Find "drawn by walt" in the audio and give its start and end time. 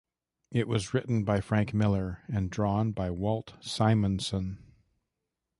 2.49-3.53